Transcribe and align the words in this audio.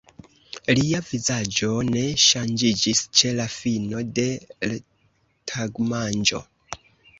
Lia 0.77 1.01
vizaĝo 1.09 1.69
ne 1.89 2.01
ŝanĝiĝis 2.23 3.03
ĉe 3.21 3.35
la 3.41 3.47
fino 3.57 4.03
de 4.21 4.27
l' 4.71 4.83
tagmanĝo. 5.55 6.45